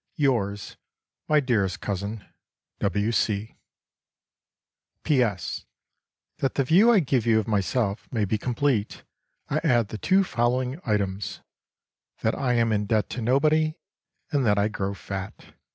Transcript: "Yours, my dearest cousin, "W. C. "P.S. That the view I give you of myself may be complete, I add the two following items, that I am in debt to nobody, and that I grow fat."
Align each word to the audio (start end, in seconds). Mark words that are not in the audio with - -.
"Yours, 0.15 0.77
my 1.29 1.39
dearest 1.39 1.79
cousin, 1.79 2.25
"W. 2.79 3.11
C. 3.11 3.55
"P.S. 5.03 5.67
That 6.39 6.55
the 6.55 6.63
view 6.63 6.91
I 6.91 7.01
give 7.01 7.27
you 7.27 7.39
of 7.39 7.47
myself 7.47 8.11
may 8.11 8.25
be 8.25 8.39
complete, 8.39 9.03
I 9.47 9.61
add 9.63 9.89
the 9.89 9.99
two 9.99 10.23
following 10.23 10.81
items, 10.83 11.41
that 12.21 12.33
I 12.33 12.53
am 12.53 12.71
in 12.71 12.87
debt 12.87 13.11
to 13.11 13.21
nobody, 13.21 13.75
and 14.31 14.43
that 14.43 14.57
I 14.57 14.69
grow 14.69 14.95
fat." 14.95 15.53